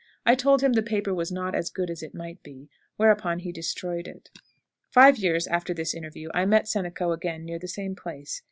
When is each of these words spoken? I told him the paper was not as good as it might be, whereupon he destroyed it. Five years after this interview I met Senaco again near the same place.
I 0.25 0.33
told 0.33 0.63
him 0.63 0.73
the 0.73 0.81
paper 0.81 1.13
was 1.13 1.31
not 1.31 1.53
as 1.53 1.69
good 1.69 1.91
as 1.91 2.01
it 2.01 2.15
might 2.15 2.41
be, 2.41 2.71
whereupon 2.97 3.37
he 3.37 3.51
destroyed 3.51 4.07
it. 4.07 4.31
Five 4.89 5.17
years 5.19 5.45
after 5.45 5.75
this 5.75 5.93
interview 5.93 6.29
I 6.33 6.43
met 6.47 6.65
Senaco 6.65 7.11
again 7.13 7.45
near 7.45 7.59
the 7.59 7.67
same 7.67 7.95
place. 7.95 8.39